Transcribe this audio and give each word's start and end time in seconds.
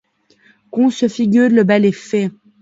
Qu’on 0.71 0.89
se 0.89 1.07
figure 1.07 1.51
le 1.51 1.63
bel 1.63 1.85
effet! 1.85 2.31